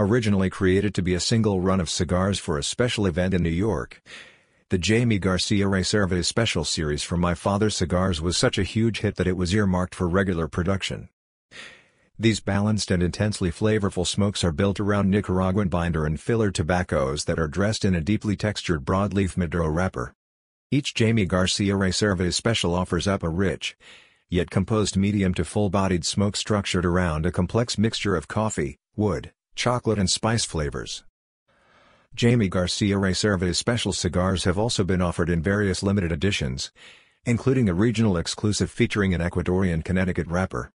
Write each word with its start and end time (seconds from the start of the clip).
Originally 0.00 0.48
created 0.48 0.94
to 0.94 1.02
be 1.02 1.14
a 1.14 1.20
single 1.20 1.60
run 1.60 1.80
of 1.80 1.90
cigars 1.90 2.38
for 2.38 2.56
a 2.56 2.62
special 2.62 3.04
event 3.04 3.34
in 3.34 3.42
New 3.42 3.48
York, 3.48 4.00
the 4.68 4.78
Jamie 4.78 5.18
Garcia 5.18 5.64
Reserva 5.64 6.24
Special 6.24 6.62
Series 6.62 7.02
from 7.02 7.18
My 7.18 7.34
Father's 7.34 7.74
Cigars 7.74 8.20
was 8.20 8.36
such 8.36 8.58
a 8.58 8.62
huge 8.62 9.00
hit 9.00 9.16
that 9.16 9.26
it 9.26 9.36
was 9.36 9.52
earmarked 9.52 9.96
for 9.96 10.06
regular 10.06 10.46
production. 10.46 11.08
These 12.16 12.38
balanced 12.38 12.92
and 12.92 13.02
intensely 13.02 13.50
flavorful 13.50 14.06
smokes 14.06 14.44
are 14.44 14.52
built 14.52 14.78
around 14.78 15.10
Nicaraguan 15.10 15.68
binder 15.68 16.06
and 16.06 16.20
filler 16.20 16.52
tobaccos 16.52 17.24
that 17.24 17.40
are 17.40 17.48
dressed 17.48 17.84
in 17.84 17.96
a 17.96 18.00
deeply 18.00 18.36
textured 18.36 18.84
broadleaf 18.84 19.36
Maduro 19.36 19.68
wrapper. 19.68 20.14
Each 20.70 20.94
Jamie 20.94 21.26
Garcia 21.26 21.74
Reserva 21.74 22.32
Special 22.32 22.72
offers 22.72 23.08
up 23.08 23.24
a 23.24 23.28
rich, 23.28 23.76
yet 24.28 24.48
composed 24.48 24.96
medium 24.96 25.34
to 25.34 25.44
full-bodied 25.44 26.04
smoke 26.04 26.36
structured 26.36 26.84
around 26.84 27.26
a 27.26 27.32
complex 27.32 27.76
mixture 27.76 28.14
of 28.14 28.28
coffee, 28.28 28.78
wood, 28.94 29.32
chocolate 29.58 29.98
and 29.98 30.08
spice 30.08 30.44
flavors. 30.44 31.02
Jaime 32.18 32.48
Garcia 32.48 32.94
Reserva 32.94 33.52
special 33.54 33.92
cigars 33.92 34.44
have 34.44 34.56
also 34.56 34.84
been 34.84 35.02
offered 35.02 35.28
in 35.28 35.42
various 35.42 35.82
limited 35.82 36.12
editions, 36.12 36.70
including 37.26 37.68
a 37.68 37.74
regional 37.74 38.16
exclusive 38.16 38.70
featuring 38.70 39.14
an 39.14 39.20
Ecuadorian 39.20 39.84
Connecticut 39.84 40.28
wrapper. 40.28 40.70